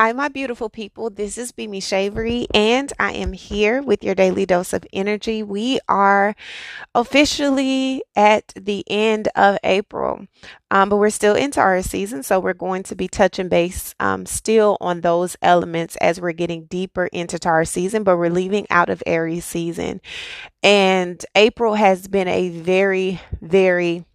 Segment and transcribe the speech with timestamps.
[0.00, 1.10] Hi, my beautiful people.
[1.10, 5.42] This is Bimi Shavery, and I am here with your daily dose of energy.
[5.42, 6.34] We are
[6.94, 10.24] officially at the end of April,
[10.70, 14.24] um, but we're still into our season, so we're going to be touching base um,
[14.24, 18.88] still on those elements as we're getting deeper into our season, but we're leaving out
[18.88, 20.00] of Aries season.
[20.62, 24.06] And April has been a very, very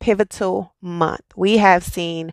[0.00, 1.24] pivotal month.
[1.36, 2.32] We have seen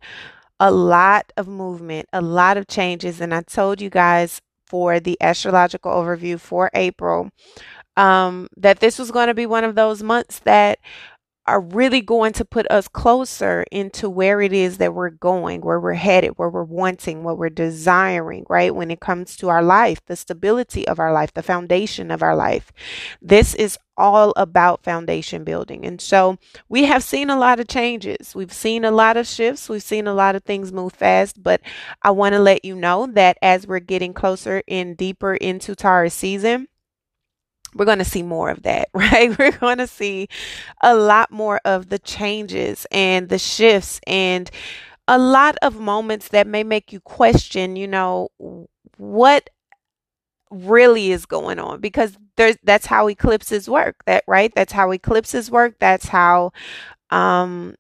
[0.64, 3.20] a lot of movement, a lot of changes.
[3.20, 7.30] And I told you guys for the astrological overview for April
[7.98, 10.80] um, that this was going to be one of those months that
[11.46, 15.80] are really going to put us closer into where it is that we're going, where
[15.80, 18.74] we're headed, where we're wanting, what we're desiring, right?
[18.74, 22.36] When it comes to our life, the stability of our life, the foundation of our
[22.36, 22.72] life.
[23.22, 25.86] This is all about foundation building.
[25.86, 26.38] And so
[26.70, 28.34] we have seen a lot of changes.
[28.34, 29.70] We've seen a lot of shifts.
[29.70, 31.44] We've seen a lot of things move fast.
[31.44, 31.62] But
[32.02, 36.14] I want to let you know that as we're getting closer and deeper into Taurus
[36.14, 36.68] season,
[37.76, 39.38] we're going to see more of that, right?
[39.38, 40.28] We're going to see
[40.82, 44.50] a lot more of the changes and the shifts and
[45.08, 48.30] a lot of moments that may make you question, you know,
[48.98, 49.50] what
[50.50, 55.50] really is going on because there's that's how eclipses work that right that's how eclipses
[55.50, 56.52] work that's how
[57.10, 57.76] um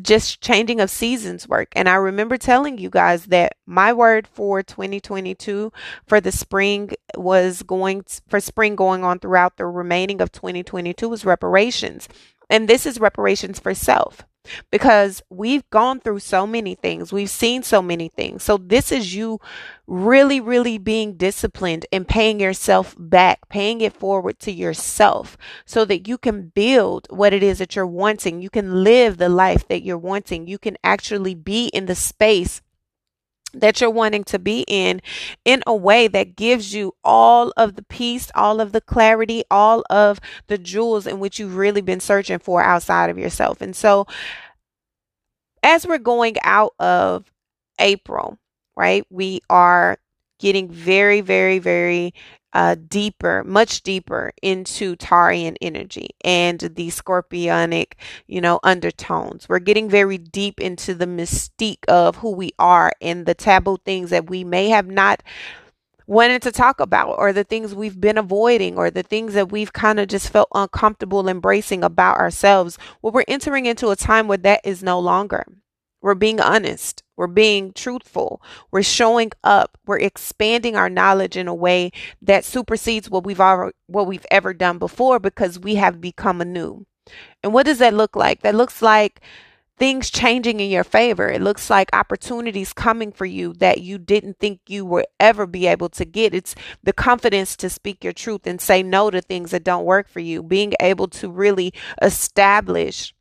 [0.00, 1.68] just changing of seasons work.
[1.74, 5.72] And I remember telling you guys that my word for 2022
[6.06, 11.24] for the spring was going for spring going on throughout the remaining of 2022 was
[11.24, 12.08] reparations.
[12.50, 14.24] And this is reparations for self
[14.70, 17.12] because we've gone through so many things.
[17.12, 18.42] We've seen so many things.
[18.42, 19.40] So this is you
[19.86, 26.08] really, really being disciplined and paying yourself back, paying it forward to yourself so that
[26.08, 28.40] you can build what it is that you're wanting.
[28.40, 30.46] You can live the life that you're wanting.
[30.46, 32.62] You can actually be in the space
[33.54, 35.00] that you're wanting to be in
[35.44, 39.84] in a way that gives you all of the peace, all of the clarity, all
[39.90, 43.60] of the jewels in which you've really been searching for outside of yourself.
[43.60, 44.06] And so
[45.62, 47.32] as we're going out of
[47.78, 48.38] April,
[48.76, 49.98] right, we are
[50.38, 52.12] getting very, very, very
[52.54, 57.94] uh, deeper, much deeper into Taurean energy and the scorpionic,
[58.26, 59.48] you know, undertones.
[59.48, 64.10] We're getting very deep into the mystique of who we are and the taboo things
[64.10, 65.22] that we may have not
[66.06, 69.72] wanted to talk about or the things we've been avoiding or the things that we've
[69.72, 72.78] kind of just felt uncomfortable embracing about ourselves.
[73.02, 75.44] Well, we're entering into a time where that is no longer.
[76.04, 77.02] We're being honest.
[77.16, 78.42] We're being truthful.
[78.70, 79.78] We're showing up.
[79.86, 84.52] We're expanding our knowledge in a way that supersedes what we've ever, what we've ever
[84.52, 86.84] done before because we have become anew.
[87.42, 88.42] And what does that look like?
[88.42, 89.22] That looks like
[89.78, 91.30] things changing in your favor.
[91.30, 95.66] It looks like opportunities coming for you that you didn't think you would ever be
[95.66, 96.34] able to get.
[96.34, 100.10] It's the confidence to speak your truth and say no to things that don't work
[100.10, 100.42] for you.
[100.42, 101.72] Being able to really
[102.02, 103.14] establish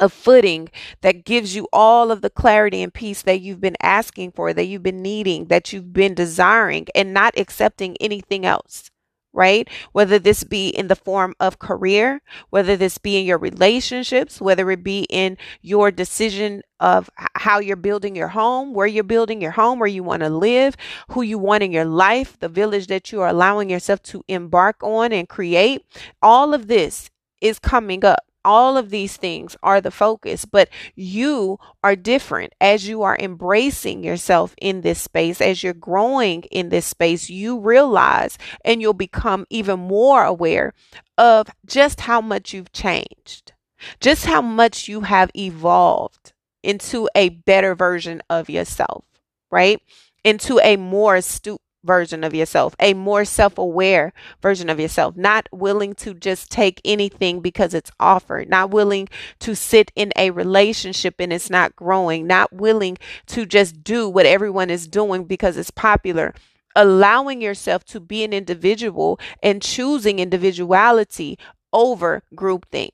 [0.00, 0.68] a footing
[1.02, 4.64] that gives you all of the clarity and peace that you've been asking for, that
[4.64, 8.90] you've been needing, that you've been desiring, and not accepting anything else,
[9.32, 9.68] right?
[9.92, 14.70] Whether this be in the form of career, whether this be in your relationships, whether
[14.70, 19.52] it be in your decision of how you're building your home, where you're building your
[19.52, 20.76] home, where you want to live,
[21.10, 24.82] who you want in your life, the village that you are allowing yourself to embark
[24.82, 25.84] on and create.
[26.22, 31.58] All of this is coming up all of these things are the focus, but you
[31.82, 36.86] are different as you are embracing yourself in this space, as you're growing in this
[36.86, 40.72] space, you realize and you'll become even more aware
[41.18, 43.52] of just how much you've changed,
[44.00, 49.04] just how much you have evolved into a better version of yourself,
[49.50, 49.80] right?
[50.24, 55.48] Into a more astute version of yourself, a more self aware version of yourself, not
[55.52, 59.08] willing to just take anything because it's offered, not willing
[59.40, 64.26] to sit in a relationship and it's not growing, not willing to just do what
[64.26, 66.34] everyone is doing because it's popular.
[66.76, 71.36] Allowing yourself to be an individual and choosing individuality
[71.72, 72.92] over groupthink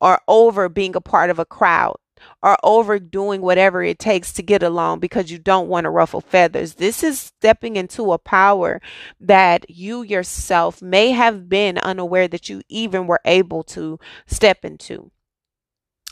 [0.00, 1.96] or over being a part of a crowd
[2.42, 6.74] are overdoing whatever it takes to get along because you don't want to ruffle feathers.
[6.74, 8.80] This is stepping into a power
[9.20, 15.10] that you yourself may have been unaware that you even were able to step into.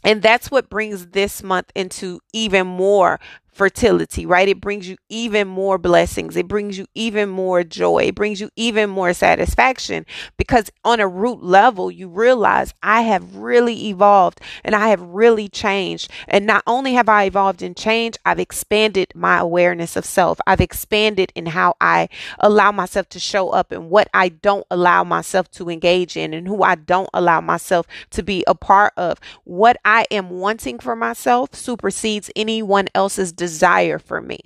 [0.05, 3.19] And that's what brings this month into even more
[3.59, 4.49] fertility, right?
[4.49, 6.37] It brings you even more blessings.
[6.37, 8.05] It brings you even more joy.
[8.05, 10.07] It brings you even more satisfaction
[10.37, 15.49] because on a root level, you realize I have really evolved and I have really
[15.49, 16.09] changed.
[16.29, 20.39] And not only have I evolved and changed, I've expanded my awareness of self.
[20.47, 22.09] I've expanded in how I
[22.39, 26.47] allow myself to show up and what I don't allow myself to engage in and
[26.47, 29.19] who I don't allow myself to be a part of.
[29.43, 34.41] What I am wanting for myself supersedes anyone else's desire desire for me.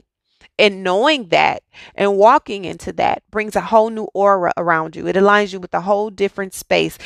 [0.58, 1.62] And knowing that
[1.94, 5.06] and walking into that brings a whole new aura around you.
[5.08, 6.98] It aligns you with a whole different space,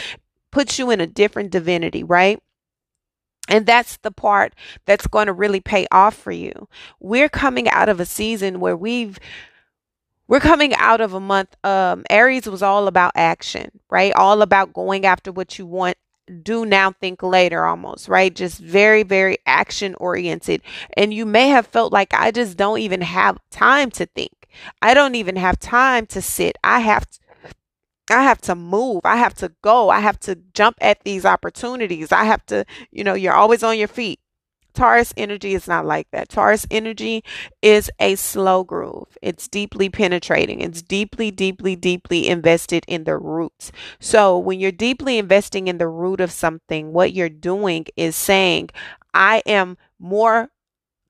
[0.50, 2.38] puts you in a different divinity, right?
[3.48, 4.54] And that's the part
[4.84, 6.68] that's going to really pay off for you.
[7.00, 9.18] We're coming out of a season where we've
[10.28, 14.12] we're coming out of a month um Aries was all about action, right?
[14.14, 15.96] All about going after what you want
[16.42, 20.60] do now think later almost right just very very action oriented
[20.96, 24.48] and you may have felt like i just don't even have time to think
[24.82, 27.18] i don't even have time to sit i have to,
[28.10, 29.00] I have to move.
[29.04, 29.90] I have to go.
[29.90, 32.12] I have to jump at these opportunities.
[32.12, 34.20] I have to, you know, you're always on your feet.
[34.76, 36.28] Taurus energy is not like that.
[36.28, 37.24] Taurus energy
[37.62, 39.16] is a slow groove.
[39.22, 40.60] It's deeply penetrating.
[40.60, 43.72] It's deeply, deeply, deeply invested in the roots.
[43.98, 48.68] So when you're deeply investing in the root of something, what you're doing is saying,
[49.14, 50.50] I am more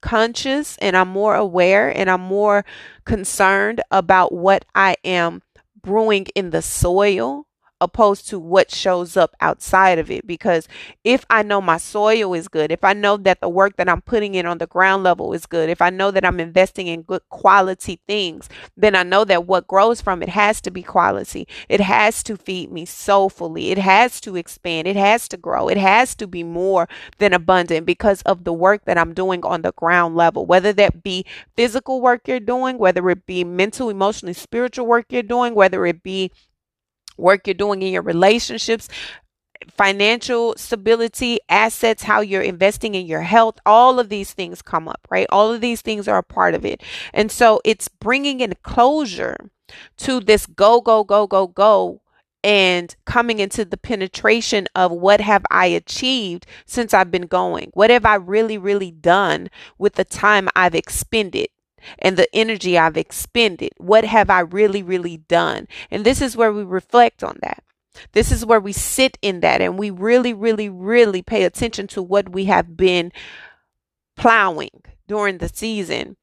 [0.01, 2.65] conscious and I'm more aware and I'm more
[3.05, 5.43] concerned about what I am
[5.83, 7.46] brewing in the soil
[7.81, 10.27] opposed to what shows up outside of it.
[10.27, 10.69] Because
[11.05, 14.03] if I know my soil is good, if I know that the work that I'm
[14.03, 17.03] putting in on the ground level is good, if I know that I'm investing in
[17.03, 21.47] good quality things, then I know that what grows from it has to be quality.
[21.69, 23.71] It has to feed me soulfully.
[23.71, 24.89] It has to expand.
[24.89, 25.69] It has to grow.
[25.69, 26.89] It has to be more
[27.19, 31.03] than abundant because of the work that I'm doing on the ground level, whether that
[31.03, 31.25] be
[31.57, 36.03] physical work you're doing, whether it be mental, emotionally, spiritual work you're doing, whether it
[36.03, 36.31] be
[37.17, 38.89] work you're doing in your relationships,
[39.71, 45.07] financial stability, assets, how you're investing in your health, all of these things come up,
[45.11, 45.27] right?
[45.31, 46.83] All of these things are a part of it.
[47.13, 49.51] And so it's bringing in closure
[49.99, 52.03] to this go, go, go, go, go.
[52.45, 57.71] And coming into the penetration of what have I achieved since I've been going?
[57.75, 59.49] What have I really, really done
[59.79, 61.49] with the time I've expended?
[61.99, 63.73] And the energy I've expended.
[63.79, 65.69] What have I really, really done?
[65.91, 67.63] And this is where we reflect on that.
[68.13, 72.03] This is where we sit in that and we really, really, really pay attention to
[72.03, 73.13] what we have been
[74.17, 76.17] plowing during the season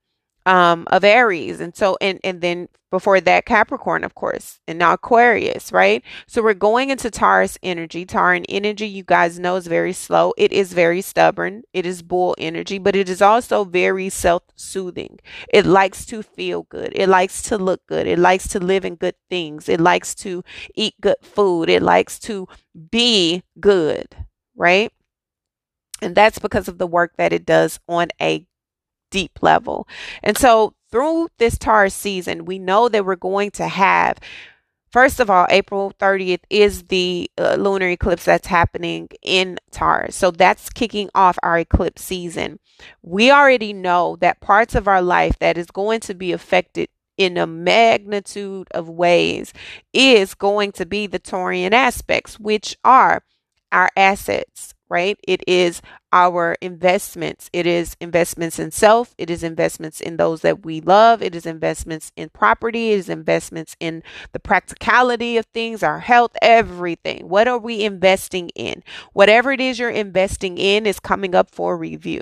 [0.46, 1.60] um, of Aries.
[1.60, 6.04] And so, and, and then before that, Capricorn, of course, and now Aquarius, right?
[6.28, 8.06] So we're going into Taurus energy.
[8.06, 10.34] Taurus energy, you guys know, is very slow.
[10.38, 11.64] It is very stubborn.
[11.74, 15.20] It is bull energy, but it is also very self soothing.
[15.52, 16.92] It likes to feel good.
[16.94, 18.06] It likes to look good.
[18.06, 19.68] It likes to live in good things.
[19.68, 20.44] It likes to
[20.76, 21.70] eat good food.
[21.70, 22.48] It likes to
[22.92, 24.16] be good,
[24.56, 24.92] right?
[26.02, 28.46] And that's because of the work that it does on a
[29.14, 29.88] deep level.
[30.24, 34.20] And so through this Taurus season, we know that we're going to have
[34.94, 40.16] First of all, April 30th is the uh, lunar eclipse that's happening in Taurus.
[40.16, 42.60] So that's kicking off our eclipse season.
[43.02, 47.38] We already know that parts of our life that is going to be affected in
[47.38, 49.52] a magnitude of ways
[49.94, 53.24] is going to be the Taurian aspects, which are
[53.72, 55.20] our assets, right?
[55.28, 55.82] It is
[56.12, 57.50] our investments.
[57.52, 59.16] It is investments in self.
[59.18, 61.24] It is investments in those that we love.
[61.24, 62.92] It is investments in property.
[62.92, 64.04] It is investments in
[64.34, 67.28] the practicality of things, our health, everything.
[67.28, 68.84] What are we investing in?
[69.14, 72.22] Whatever it is you're investing in is coming up for review.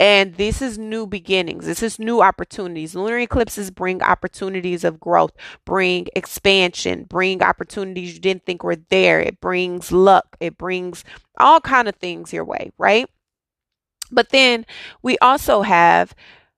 [0.00, 1.66] And this is new beginnings.
[1.66, 2.94] This is new opportunities.
[2.94, 5.32] Lunar eclipses bring opportunities of growth,
[5.64, 9.20] bring expansion, bring opportunities you didn't think were there.
[9.20, 10.36] It brings luck.
[10.40, 11.04] It brings
[11.38, 13.08] all kind of things your way, right?
[14.10, 14.66] But then
[15.02, 16.14] we also have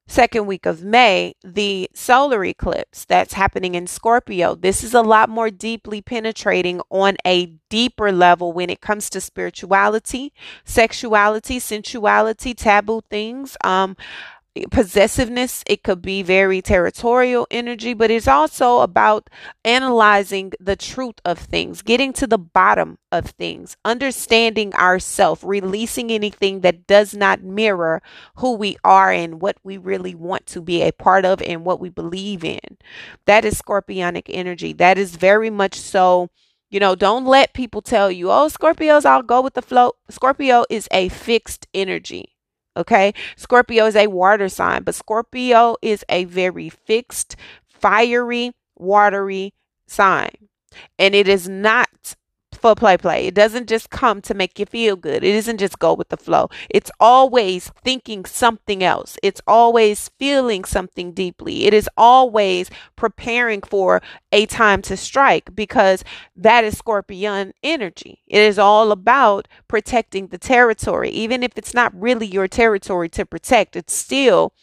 [0.07, 4.55] second week of May, the solar eclipse that's happening in Scorpio.
[4.55, 9.21] This is a lot more deeply penetrating on a deeper level when it comes to
[9.21, 10.33] spirituality,
[10.65, 13.57] sexuality, sensuality, taboo things.
[13.65, 13.97] Um,
[14.71, 15.65] possessiveness.
[15.67, 19.29] It could be very territorial energy, but it's also about
[19.65, 26.61] analyzing the truth of things, getting to the bottom of things, understanding ourself, releasing anything
[26.61, 28.01] that does not mirror
[28.37, 31.81] who we are and what we really want to be a part of and what
[31.81, 32.79] we believe in.
[33.27, 34.73] That is scorpionic energy.
[34.73, 36.31] That is very much so.
[36.71, 39.93] You know, don't let people tell you, oh, Scorpios, I'll go with the flow.
[40.09, 42.34] Scorpio is a fixed energy
[42.77, 43.15] Okay.
[43.37, 49.55] Scorpio is a water sign, but Scorpio is a very fixed, fiery, watery
[49.87, 50.31] sign.
[50.99, 52.17] And it is not
[52.65, 53.27] for play play.
[53.27, 55.23] It doesn't just come to make you feel good.
[55.23, 56.49] It doesn't just go with the flow.
[56.71, 59.19] It's always thinking something else.
[59.23, 61.67] It's always feeling something deeply.
[61.67, 64.01] It is always preparing for
[64.33, 66.05] a time to strike because
[66.35, 68.23] that is scorpion energy.
[68.27, 71.11] It is all about protecting the territory.
[71.11, 74.55] Even if it's not really your territory to protect, it's still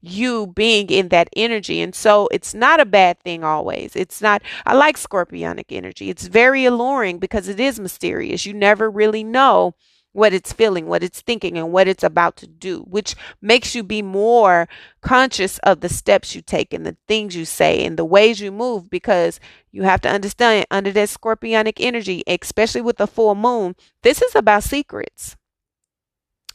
[0.00, 1.80] you being in that energy.
[1.80, 3.94] And so it's not a bad thing always.
[3.96, 6.10] It's not, I like scorpionic energy.
[6.10, 8.46] It's very alluring because it is mysterious.
[8.46, 9.74] You never really know
[10.12, 13.82] what it's feeling, what it's thinking, and what it's about to do, which makes you
[13.84, 14.68] be more
[15.02, 18.50] conscious of the steps you take and the things you say and the ways you
[18.50, 19.38] move because
[19.70, 24.34] you have to understand under that scorpionic energy, especially with the full moon, this is
[24.34, 25.36] about secrets.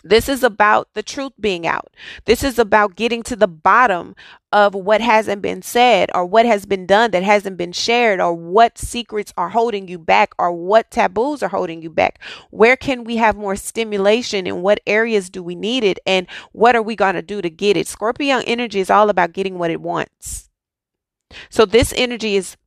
[0.07, 1.91] This is about the truth being out.
[2.25, 4.15] This is about getting to the bottom
[4.51, 8.31] of what hasn't been said or what has been done that hasn't been shared or
[8.31, 12.21] what secrets are holding you back or what taboos are holding you back.
[12.51, 16.75] Where can we have more stimulation and what areas do we need it and what
[16.75, 17.87] are we going to do to get it?
[17.87, 20.49] Scorpio energy is all about getting what it wants.
[21.49, 22.57] So this energy is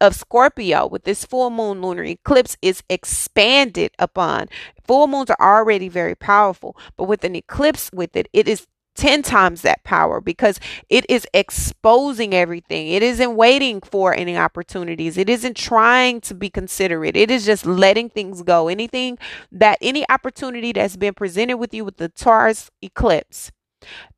[0.00, 4.48] of Scorpio with this full moon lunar eclipse is expanded upon.
[4.86, 9.22] Full moons are already very powerful, but with an eclipse with it, it is 10
[9.22, 12.88] times that power because it is exposing everything.
[12.88, 15.18] It isn't waiting for any opportunities.
[15.18, 17.16] It isn't trying to be considerate.
[17.16, 18.68] It is just letting things go.
[18.68, 19.18] Anything
[19.50, 23.50] that any opportunity that's been presented with you with the Taurus eclipse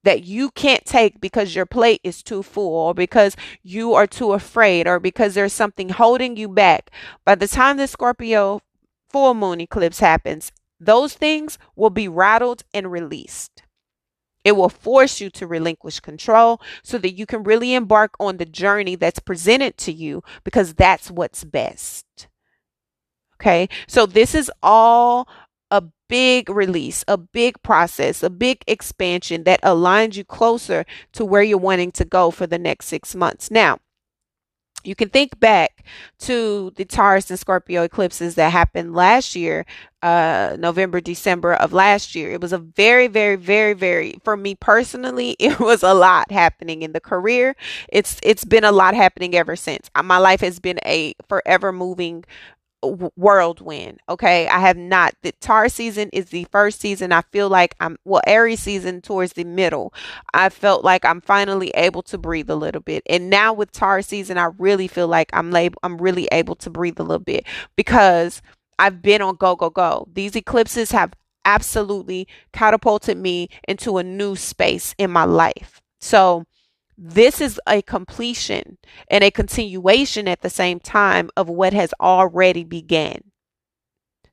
[0.03, 4.33] that you can't take because your plate is too full or because you are too
[4.33, 6.91] afraid or because there's something holding you back.
[7.25, 8.61] By the time the Scorpio
[9.09, 13.63] full moon eclipse happens, those things will be rattled and released.
[14.45, 18.45] It will force you to relinquish control so that you can really embark on the
[18.45, 22.29] journey that's presented to you because that's what's best.
[23.41, 25.29] Okay, so this is all
[26.09, 31.59] big release, a big process, a big expansion that aligns you closer to where you're
[31.59, 33.51] wanting to go for the next six months.
[33.51, 33.79] Now,
[34.87, 35.85] you can think back
[36.21, 39.67] to the Taurus and Scorpio eclipses that happened last year,
[40.03, 42.31] uh, November, December of last year.
[42.31, 46.83] It was a very, very, very, very, for me personally, it was a lot happening
[46.83, 47.57] in the career.
[47.89, 49.91] It's, it's been a lot happening ever since.
[50.05, 52.25] My life has been a forever moving
[52.83, 54.01] whirlwind.
[54.09, 54.49] Okay.
[54.49, 55.15] I have not.
[55.23, 57.13] The tar season is the first season.
[57.13, 59.93] I feel like I'm, well, Aries season towards the middle.
[60.35, 63.03] I felt like I'm finally able to breathe a little bit.
[63.09, 66.71] And now with tar season, I really feel like I'm lab- I'm really able to
[66.71, 68.43] breathe a little bit because
[68.79, 70.07] I've been on go, go, go.
[70.13, 71.13] These eclipses have
[71.45, 75.81] absolutely catapulted me into a new space in my life.
[76.01, 76.45] So,
[76.97, 78.79] this is a completion
[79.11, 83.21] and a continuation at the same time of what has already began.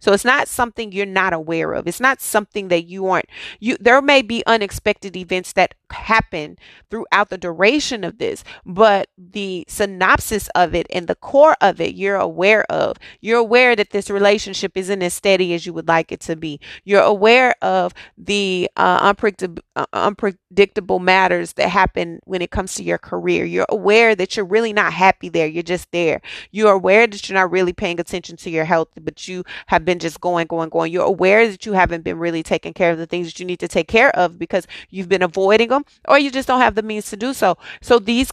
[0.04, 1.88] So it's not something you're not aware of.
[1.88, 3.30] It's not something that you aren't
[3.62, 6.58] you there may be unexpected events that happen
[6.90, 11.96] throughout the duration of this, but the synopsis of it and the core of it
[11.96, 12.98] you're aware of.
[13.22, 16.60] You're aware that this relationship isn't as steady as you would like it to be.
[16.84, 22.84] You're aware of the uh, unpredictable, uh, unpredictable matters that happen when it comes to
[22.84, 23.46] your career.
[23.46, 25.48] You're aware that you're really not happy there.
[25.48, 26.20] You're just there.
[26.52, 29.93] You're aware that you're not really paying attention to your health, but you have been
[29.94, 30.92] been just going, going, going.
[30.92, 33.60] You're aware that you haven't been really taking care of the things that you need
[33.60, 36.82] to take care of because you've been avoiding them or you just don't have the
[36.82, 37.58] means to do so.
[37.82, 38.32] So these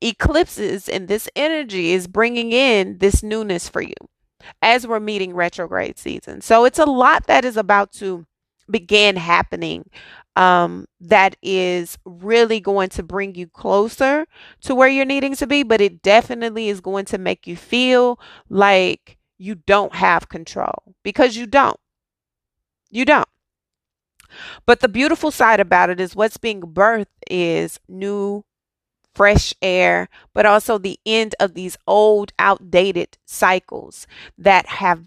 [0.00, 3.94] eclipses and this energy is bringing in this newness for you
[4.60, 6.40] as we're meeting retrograde season.
[6.40, 8.26] So it's a lot that is about to
[8.68, 9.88] begin happening
[10.34, 14.26] um, that is really going to bring you closer
[14.62, 18.18] to where you're needing to be, but it definitely is going to make you feel
[18.50, 21.78] like you don't have control because you don't.
[22.90, 23.28] You don't.
[24.64, 28.44] But the beautiful side about it is what's being birthed is new,
[29.14, 35.04] fresh air, but also the end of these old, outdated cycles that have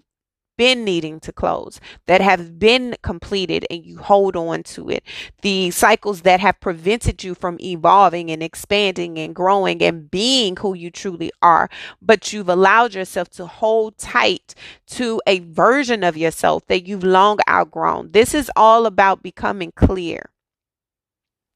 [0.60, 5.02] been needing to close, that have been completed, and you hold on to it.
[5.42, 10.74] The cycles that have prevented you from evolving and expanding and growing and being who
[10.74, 11.70] you truly are,
[12.02, 14.54] but you've allowed yourself to hold tight
[14.88, 18.12] to a version of yourself that you've long outgrown.
[18.12, 20.30] This is all about becoming clear.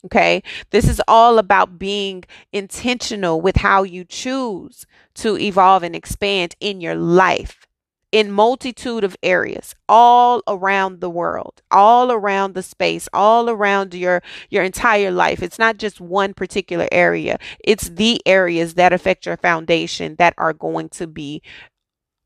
[0.06, 0.44] Okay.
[0.70, 6.80] This is all about being intentional with how you choose to evolve and expand in
[6.80, 7.68] your life
[8.14, 14.22] in multitude of areas all around the world all around the space all around your
[14.52, 15.42] your entire life.
[15.42, 17.40] It's not just one particular area.
[17.64, 21.42] It's the areas that affect your foundation that are going to be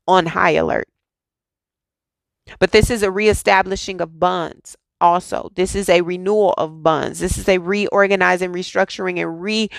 [0.06, 0.88] on high alert.
[2.58, 5.50] But this is a reestablishing of bonds also.
[5.54, 7.18] This is a renewal of bonds.
[7.18, 9.70] This is a reorganizing restructuring and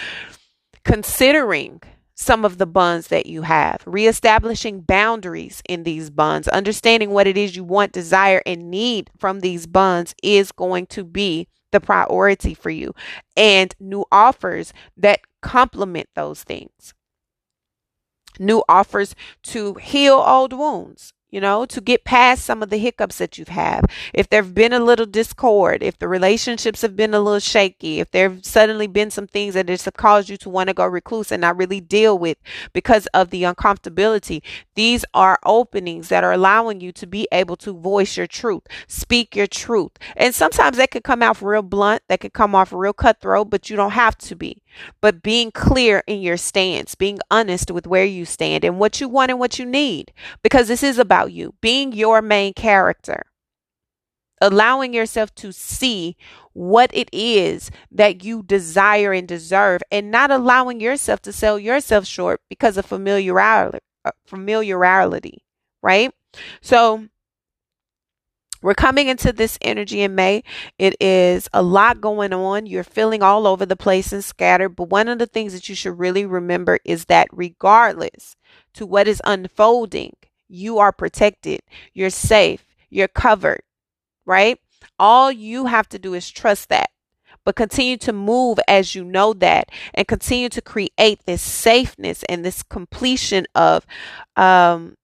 [0.83, 1.81] reconsidering
[2.19, 7.37] some of the bonds that you have, reestablishing boundaries in these bonds, understanding what it
[7.37, 12.53] is you want, desire, and need from these bonds is going to be the priority
[12.53, 12.93] for you,
[13.37, 16.93] and new offers that complement those things.
[18.37, 23.17] New offers to heal old wounds, you know, to get past some of the hiccups
[23.19, 23.85] that you've had.
[24.13, 28.11] If there've been a little discord, if the relationships have been a little shaky, if
[28.11, 31.41] there've suddenly been some things that have caused you to want to go recluse and
[31.41, 32.37] not really deal with
[32.73, 34.41] because of the uncomfortability,
[34.75, 39.35] these are openings that are allowing you to be able to voice your truth, speak
[39.35, 39.91] your truth.
[40.15, 43.69] And sometimes that could come off real blunt, that could come off real cutthroat, but
[43.69, 44.63] you don't have to be.
[45.01, 49.09] But being clear in your stance, being honest with where you stand and what you
[49.09, 53.23] want and what you need, because this is about you, being your main character,
[54.41, 56.15] allowing yourself to see
[56.53, 62.05] what it is that you desire and deserve, and not allowing yourself to sell yourself
[62.05, 65.43] short because of familiarity, uh, familiarity,
[65.81, 66.13] right?
[66.61, 67.07] So,
[68.61, 70.43] we're coming into this energy in May.
[70.77, 72.65] It is a lot going on.
[72.65, 74.75] You're feeling all over the place and scattered.
[74.75, 78.35] But one of the things that you should really remember is that regardless
[78.73, 80.13] to what is unfolding,
[80.47, 81.61] you are protected,
[81.93, 83.61] you're safe, you're covered,
[84.25, 84.59] right?
[84.97, 86.89] All you have to do is trust that.
[87.45, 92.43] But continue to move as you know that and continue to create this safeness and
[92.43, 93.85] this completion of
[94.35, 94.95] um,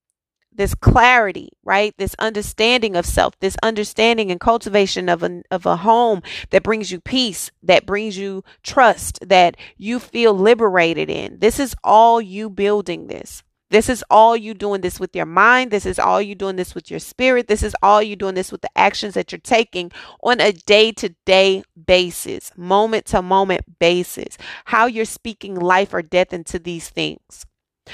[0.55, 1.93] this clarity, right?
[1.97, 6.91] This understanding of self, this understanding and cultivation of a, of a home that brings
[6.91, 11.39] you peace, that brings you trust, that you feel liberated in.
[11.39, 13.43] This is all you building this.
[13.71, 15.71] This is all you doing this with your mind.
[15.71, 17.47] This is all you doing this with your spirit.
[17.47, 20.91] This is all you doing this with the actions that you're taking on a day
[20.93, 24.37] to day basis, moment to moment basis.
[24.65, 27.45] How you're speaking life or death into these things.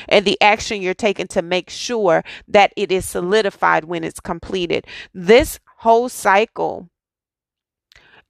[0.07, 4.85] And the action you're taking to make sure that it is solidified when it's completed.
[5.13, 6.89] This whole cycle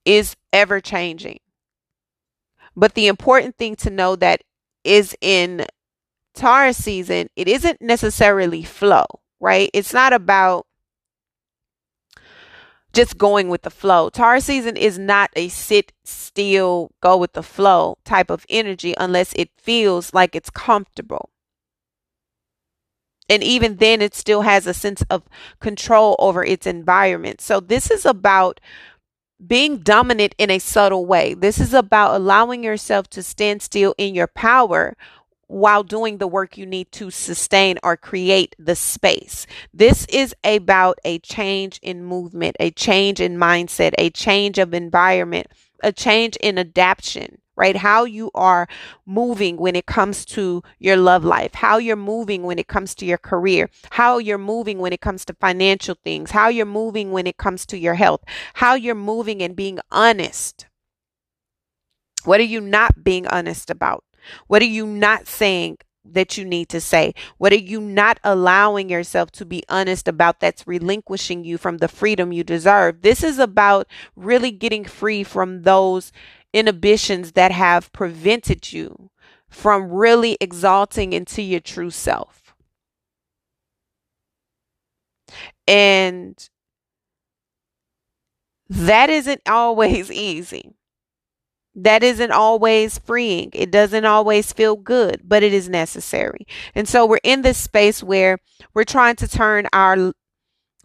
[0.06, 1.40] is ever changing.
[2.76, 4.42] But the important thing to know that
[4.84, 5.66] is in
[6.34, 9.06] Taurus season, it isn't necessarily flow,
[9.40, 9.70] right?
[9.74, 10.66] It's not about
[12.94, 14.10] just going with the flow.
[14.10, 19.34] Taurus season is not a sit still, go with the flow type of energy unless
[19.34, 21.31] it feels like it's comfortable.
[23.32, 25.24] And even then, it still has a sense of
[25.62, 27.40] control over its environment.
[27.40, 28.60] So, this is about
[29.48, 31.34] being dominant in a subtle way.
[31.34, 34.98] This is about allowing yourself to stand still in your power
[35.48, 39.48] while doing the work you need to sustain or create the space.
[39.74, 45.48] This is about a change in movement, a change in mindset, a change of environment,
[45.82, 47.76] a change in adaptation right?
[47.76, 48.68] How you are
[49.06, 53.06] moving when it comes to your love life, how you're moving when it comes to
[53.06, 57.28] your career, how you're moving when it comes to financial things, how you're moving when
[57.28, 58.24] it comes to your health,
[58.56, 60.66] how you're moving and being honest.
[62.24, 64.06] What are you not being honest about?
[64.48, 67.14] What are you not saying that you need to say?
[67.38, 71.88] What are you not allowing yourself to be honest about that's relinquishing you from the
[71.88, 73.02] freedom you deserve?
[73.02, 76.12] This is about really getting free from those
[76.54, 79.10] inhibitions that have prevented you
[79.50, 82.54] from really exalting into your true self.
[85.68, 86.50] And
[88.70, 90.76] that isn't always easy
[91.76, 93.50] that isn't always freeing.
[93.54, 96.46] It doesn't always feel good, but it is necessary.
[96.76, 98.40] And so we're in this space where
[98.74, 100.14] we're trying to turn our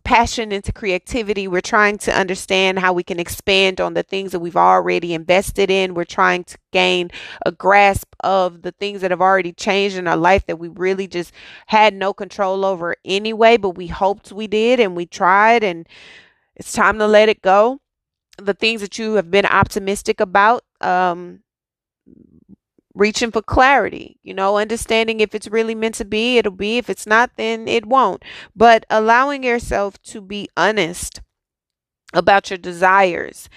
[0.07, 1.49] passion into creativity.
[1.49, 5.69] We're trying to understand how we can expand on the things that we've already invested
[5.69, 5.95] in.
[5.95, 7.11] We're trying to gain
[7.45, 11.09] a grasp of the things that have already changed in our life that we really
[11.09, 11.33] just
[11.67, 15.89] had no control over anyway, but we hoped we did and we tried and
[16.55, 17.81] it's time to let it go
[18.39, 21.41] the things that you have been optimistic about um
[22.97, 26.79] reaching for clarity you know understanding if it's really meant to be it'll be.
[26.79, 28.25] If it's not then it won't.
[28.57, 31.21] But allowing yourself to be honest
[32.15, 33.49] about your desires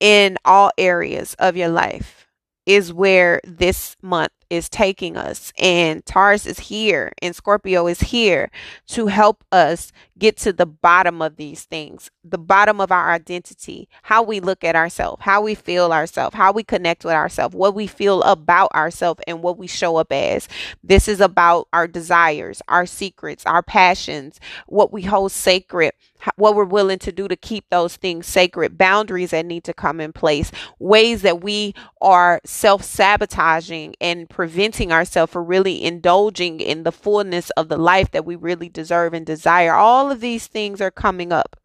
[0.00, 2.26] in all areas of your life
[2.66, 5.52] is where this month is taking us.
[5.58, 8.50] And Taurus is here and Scorpio is here
[8.88, 13.88] to help us get to the bottom of these things, the bottom of our identity,
[14.02, 17.74] how we look at ourselves, how we feel ourselves, how we connect with ourselves, what
[17.74, 20.48] we feel about ourselves, and what we show up as.
[20.82, 25.92] This is about our desires, our secrets, our passions, what we hold sacred,
[26.36, 30.00] what we're willing to do to keep those things sacred, boundaries that need to come
[30.00, 36.82] in place, ways that we are self sabotaging and preventing ourselves from really indulging in
[36.82, 39.74] the fullness of the life that we really deserve and desire.
[39.74, 41.56] All of these things are coming up.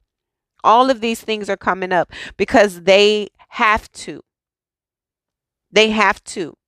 [0.63, 4.21] All of these things are coming up because they have to.
[5.71, 6.58] They have to.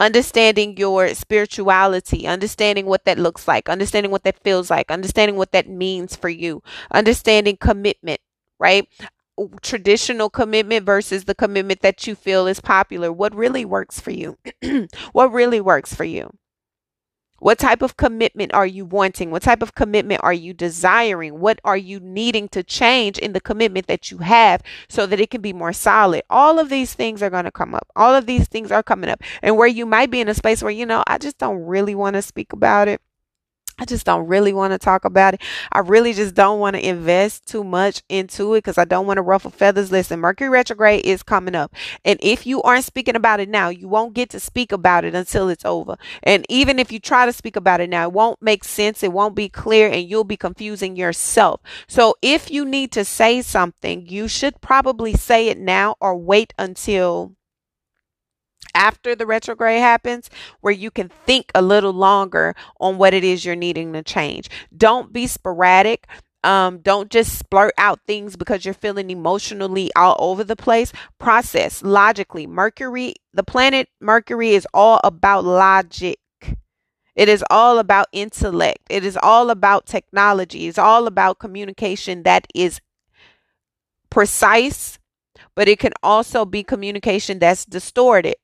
[0.00, 5.50] Understanding your spirituality, understanding what that looks like, understanding what that feels like, understanding what
[5.50, 8.20] that means for you, understanding commitment,
[8.60, 8.88] right?
[9.62, 13.12] Traditional commitment versus the commitment that you feel is popular.
[13.12, 14.38] What really works for you?
[15.12, 16.30] what really works for you?
[17.40, 19.30] What type of commitment are you wanting?
[19.30, 21.38] What type of commitment are you desiring?
[21.38, 25.30] What are you needing to change in the commitment that you have so that it
[25.30, 26.22] can be more solid?
[26.28, 27.86] All of these things are going to come up.
[27.94, 29.22] All of these things are coming up.
[29.42, 31.94] And where you might be in a space where, you know, I just don't really
[31.94, 33.00] want to speak about it.
[33.78, 35.42] I just don't really want to talk about it.
[35.72, 39.18] I really just don't want to invest too much into it because I don't want
[39.18, 39.92] to ruffle feathers.
[39.92, 41.72] Listen, Mercury retrograde is coming up.
[42.04, 45.14] And if you aren't speaking about it now, you won't get to speak about it
[45.14, 45.96] until it's over.
[46.24, 49.02] And even if you try to speak about it now, it won't make sense.
[49.02, 51.60] It won't be clear and you'll be confusing yourself.
[51.86, 56.52] So if you need to say something, you should probably say it now or wait
[56.58, 57.37] until
[58.78, 63.44] after the retrograde happens where you can think a little longer on what it is
[63.44, 64.48] you're needing to change.
[64.74, 66.06] Don't be sporadic.
[66.44, 70.92] Um, don't just splurt out things because you're feeling emotionally all over the place.
[71.18, 72.46] Process logically.
[72.46, 76.20] Mercury, the planet Mercury is all about logic.
[77.16, 78.78] It is all about intellect.
[78.88, 80.68] It is all about technology.
[80.68, 82.80] It's all about communication that is
[84.08, 85.00] precise,
[85.56, 88.36] but it can also be communication that's distorted.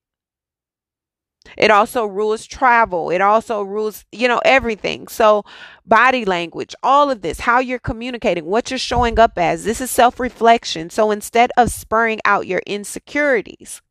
[1.56, 3.10] It also rules travel.
[3.10, 5.08] It also rules, you know, everything.
[5.08, 5.44] So,
[5.86, 9.64] body language, all of this, how you're communicating, what you're showing up as.
[9.64, 10.90] This is self reflection.
[10.90, 13.82] So, instead of spurring out your insecurities,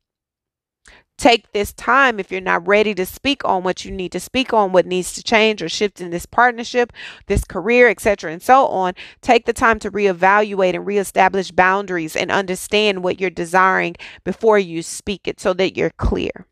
[1.18, 4.52] take this time if you're not ready to speak on what you need to speak
[4.52, 6.92] on what needs to change or shift in this partnership
[7.28, 12.32] this career etc and so on take the time to reevaluate and reestablish boundaries and
[12.32, 16.48] understand what you're desiring before you speak it so that you're clear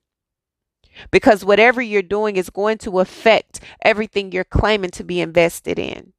[1.11, 6.13] because whatever you're doing is going to affect everything you're claiming to be invested in.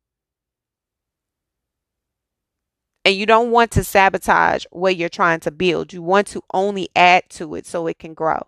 [3.05, 5.93] And you don't want to sabotage what you're trying to build.
[5.93, 8.47] You want to only add to it so it can grow.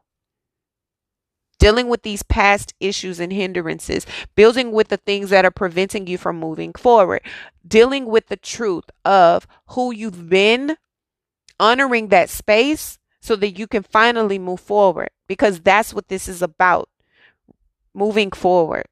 [1.58, 6.18] Dealing with these past issues and hindrances, building with the things that are preventing you
[6.18, 7.22] from moving forward,
[7.66, 10.76] dealing with the truth of who you've been,
[11.58, 16.42] honoring that space so that you can finally move forward because that's what this is
[16.42, 16.90] about
[17.94, 18.84] moving forward.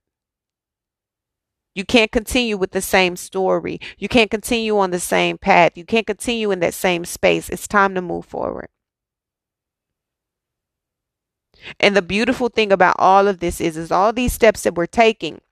[1.75, 3.79] You can't continue with the same story.
[3.99, 5.77] You can't continue on the same path.
[5.77, 7.51] You can't continue in that same space.
[7.51, 8.68] It's time to move forward.
[11.79, 14.87] And the beautiful thing about all of this is is all these steps that we're
[14.87, 15.42] taking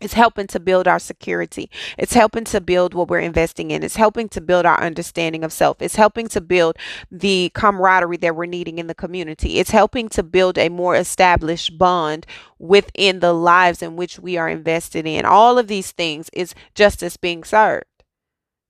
[0.00, 1.70] it's helping to build our security.
[1.98, 3.82] It's helping to build what we're investing in.
[3.82, 5.82] It's helping to build our understanding of self.
[5.82, 6.76] It's helping to build
[7.10, 9.58] the camaraderie that we're needing in the community.
[9.58, 12.26] It's helping to build a more established bond
[12.58, 15.24] within the lives in which we are invested in.
[15.24, 17.84] All of these things is justice being served,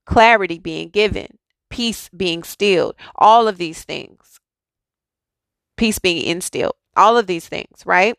[0.07, 1.39] clarity being given,
[1.71, 2.97] peace being stilled.
[3.15, 4.41] All of these things,
[5.77, 6.75] peace being instilled.
[6.97, 8.17] All of these things, right?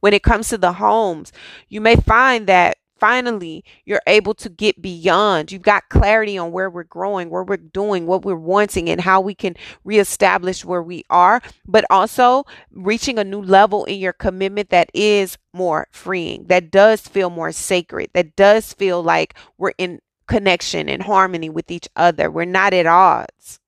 [0.00, 1.32] When it comes to the homes,
[1.68, 5.50] you may find that finally you're able to get beyond.
[5.50, 9.20] You've got clarity on where we're growing, where we're doing, what we're wanting, and how
[9.20, 14.68] we can reestablish where we are, but also reaching a new level in your commitment
[14.68, 20.00] that is more freeing, that does feel more sacred, that does feel like we're in
[20.28, 22.30] connection and harmony with each other.
[22.30, 23.58] We're not at odds,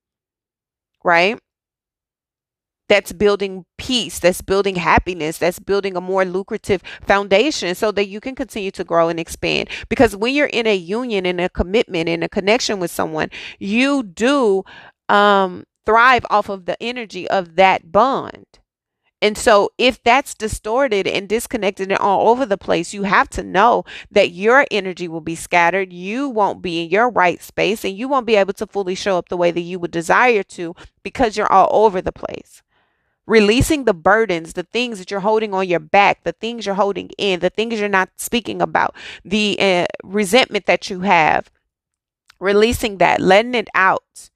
[1.03, 1.39] right?
[2.89, 8.19] That's building peace, that's building happiness, that's building a more lucrative foundation so that you
[8.19, 9.69] can continue to grow and expand.
[9.89, 14.03] Because when you're in a union, in a commitment, in a connection with someone, you
[14.03, 14.63] do
[15.09, 18.45] um, thrive off of the energy of that bond.
[19.21, 23.41] And so, if that's distorted and disconnected and all over the place, you have to
[23.41, 25.93] know that your energy will be scattered.
[25.93, 29.17] You won't be in your right space and you won't be able to fully show
[29.17, 32.61] up the way that you would desire to because you're all over the place.
[33.25, 37.09] Releasing the burdens, the things that you're holding on your back, the things you're holding
[37.17, 41.49] in, the things you're not speaking about, the uh, resentment that you have,
[42.39, 44.29] releasing that, letting it out.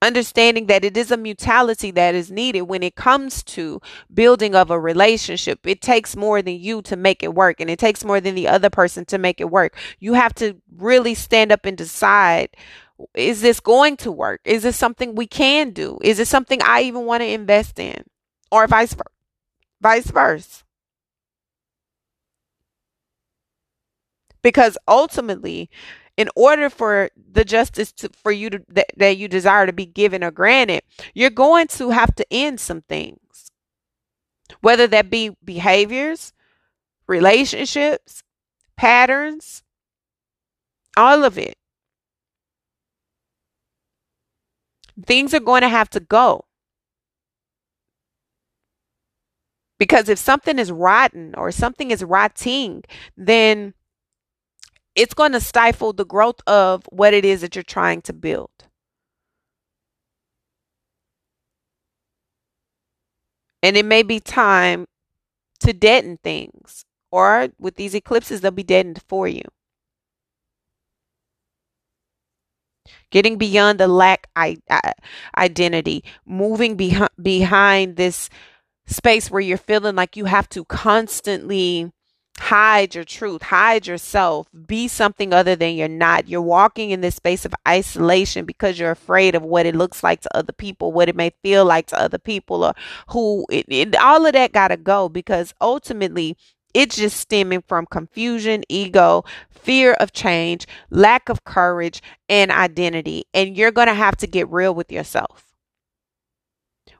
[0.00, 3.80] Understanding that it is a mutuality that is needed when it comes to
[4.12, 5.60] building of a relationship.
[5.64, 8.46] It takes more than you to make it work and it takes more than the
[8.46, 9.76] other person to make it work.
[9.98, 12.50] You have to really stand up and decide
[13.14, 16.82] is this going to work is this something we can do is it something i
[16.82, 18.02] even want to invest in
[18.50, 19.04] or vice versa
[19.80, 20.64] vice versa
[24.42, 25.70] because ultimately
[26.16, 29.86] in order for the justice to, for you to that, that you desire to be
[29.86, 30.82] given or granted,
[31.14, 33.52] you're going to have to end some things.
[34.60, 36.32] Whether that be behaviors,
[37.06, 38.22] relationships,
[38.76, 39.62] patterns,
[40.96, 41.57] all of it.
[45.06, 46.44] Things are going to have to go.
[49.78, 52.82] Because if something is rotten or something is rotting,
[53.16, 53.74] then
[54.96, 58.50] it's going to stifle the growth of what it is that you're trying to build.
[63.62, 64.86] And it may be time
[65.60, 69.42] to deaden things, or with these eclipses, they'll be deadened for you.
[73.10, 74.92] Getting beyond the lack I- I-
[75.36, 78.28] identity, moving behind behind this
[78.86, 81.92] space where you're feeling like you have to constantly
[82.38, 86.28] hide your truth, hide yourself, be something other than you're not.
[86.28, 90.20] You're walking in this space of isolation because you're afraid of what it looks like
[90.22, 92.74] to other people, what it may feel like to other people, or
[93.08, 96.36] who it, it, all of that got to go because ultimately
[96.74, 103.24] it's just stemming from confusion, ego, fear of change, lack of courage, and identity.
[103.32, 105.46] And you're going to have to get real with yourself.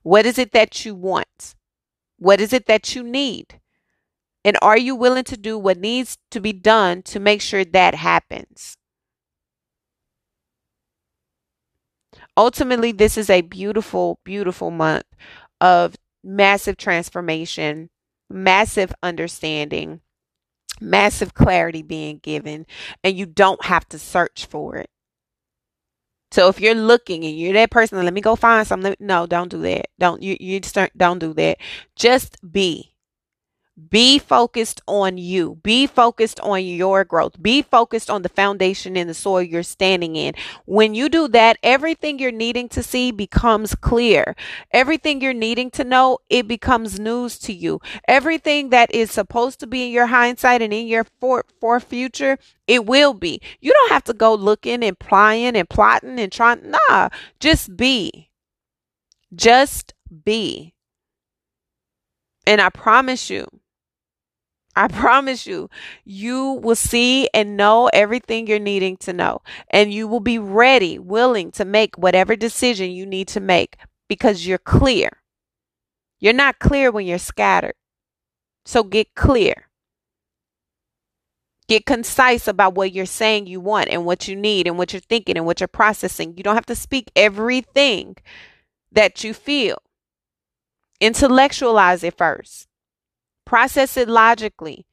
[0.02, 1.54] What is it that you want?
[2.18, 3.60] What is it that you need?
[4.44, 7.94] And are you willing to do what needs to be done to make sure that
[7.94, 8.76] happens?
[12.36, 15.04] Ultimately, this is a beautiful, beautiful month
[15.60, 17.90] of massive transformation,
[18.30, 20.00] massive understanding,
[20.80, 22.66] massive clarity being given,
[23.02, 24.90] and you don't have to search for it.
[26.30, 28.94] So if you're looking and you're that person, let me go find something.
[29.00, 29.86] No, don't do that.
[29.98, 31.58] Don't you you start, don't do that.
[31.96, 32.94] Just be.
[33.90, 35.60] Be focused on you.
[35.62, 37.40] Be focused on your growth.
[37.40, 40.34] Be focused on the foundation and the soil you're standing in.
[40.64, 44.34] When you do that, everything you're needing to see becomes clear.
[44.72, 47.80] Everything you're needing to know, it becomes news to you.
[48.08, 52.36] Everything that is supposed to be in your hindsight and in your for, for future,
[52.66, 53.40] it will be.
[53.60, 56.74] You don't have to go looking and plying and plotting and trying.
[56.88, 58.30] Nah, just be.
[59.32, 60.74] Just be.
[62.44, 63.46] And I promise you,
[64.78, 65.68] I promise you,
[66.04, 69.40] you will see and know everything you're needing to know.
[69.70, 73.76] And you will be ready, willing to make whatever decision you need to make
[74.08, 75.10] because you're clear.
[76.20, 77.74] You're not clear when you're scattered.
[78.64, 79.66] So get clear.
[81.66, 85.00] Get concise about what you're saying you want and what you need and what you're
[85.00, 86.34] thinking and what you're processing.
[86.36, 88.14] You don't have to speak everything
[88.92, 89.78] that you feel.
[91.00, 92.68] Intellectualize it first.
[93.48, 94.84] Process it logically.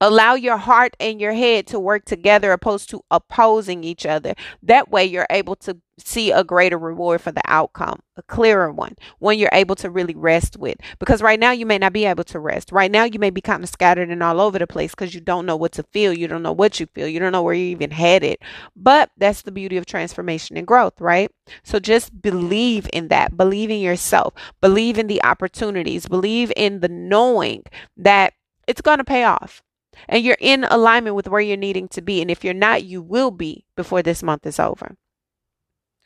[0.00, 4.34] Allow your heart and your head to work together opposed to opposing each other.
[4.62, 8.94] That way, you're able to see a greater reward for the outcome, a clearer one,
[9.18, 10.76] one you're able to really rest with.
[11.00, 12.70] Because right now, you may not be able to rest.
[12.70, 15.20] Right now, you may be kind of scattered and all over the place because you
[15.20, 16.12] don't know what to feel.
[16.12, 17.08] You don't know what you feel.
[17.08, 18.38] You don't know where you're even headed.
[18.76, 21.30] But that's the beauty of transformation and growth, right?
[21.64, 23.36] So just believe in that.
[23.36, 24.34] Believe in yourself.
[24.60, 26.06] Believe in the opportunities.
[26.06, 27.64] Believe in the knowing
[27.96, 28.34] that
[28.68, 29.62] it's going to pay off
[30.08, 32.20] and you're in alignment with where you're needing to be.
[32.20, 34.96] And if you're not, you will be before this month is over.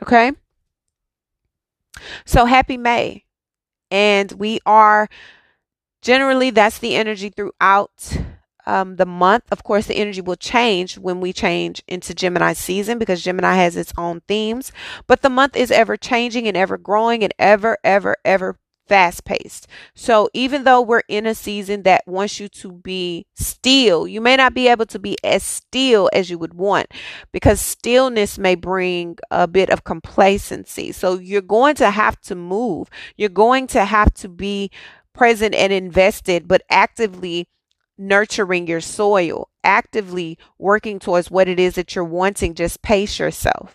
[0.03, 0.33] Okay?
[2.25, 3.25] So happy May.
[3.91, 5.09] And we are
[6.01, 8.17] generally, that's the energy throughout
[8.67, 9.45] um, the month.
[9.51, 13.77] Of course, the energy will change when we change into Gemini season because Gemini has
[13.77, 14.73] its own themes.
[15.07, 18.59] But the month is ever changing and ever growing and ever, ever, ever
[18.93, 19.67] fast paced.
[19.95, 24.37] So even though we're in a season that wants you to be still, you may
[24.37, 26.89] not be able to be as still as you would want
[27.33, 30.93] because stillness may bring a bit of complacency.
[30.93, 32.91] So you're going to have to move.
[33.17, 34.71] You're going to have to be
[35.15, 37.49] present and invested, but actively
[37.97, 42.53] nurturing your soil, actively working towards what it is that you're wanting.
[42.53, 43.75] Just pace yourself.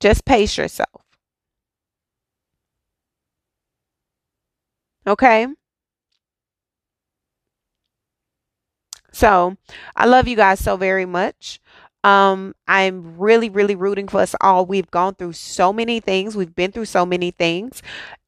[0.00, 1.09] Just pace yourself.
[5.10, 5.46] Okay.
[9.12, 9.56] So
[9.96, 11.60] I love you guys so very much.
[12.02, 14.64] Um, I'm really, really rooting for us all.
[14.64, 16.36] We've gone through so many things.
[16.36, 17.82] We've been through so many things.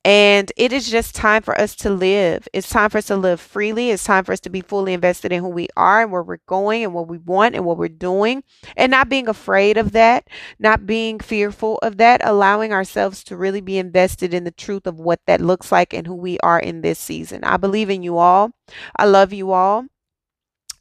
[0.04, 2.48] And it is just time for us to live.
[2.52, 3.90] It's time for us to live freely.
[3.90, 6.38] It's time for us to be fully invested in who we are and where we're
[6.48, 8.42] going and what we want and what we're doing.
[8.76, 10.26] And not being afraid of that,
[10.58, 14.98] not being fearful of that, allowing ourselves to really be invested in the truth of
[14.98, 17.44] what that looks like and who we are in this season.
[17.44, 18.50] I believe in you all.
[18.96, 19.86] I love you all.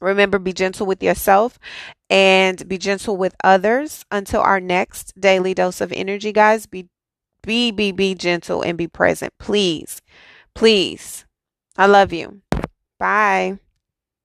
[0.02, 1.58] Remember, be gentle with yourself
[2.10, 6.66] and be gentle with others until our next daily dose of energy, guys.
[6.66, 6.88] Be
[7.42, 10.02] be be be gentle and be present, please.
[10.54, 11.24] Please.
[11.76, 12.42] I love you.
[12.98, 13.58] Bye.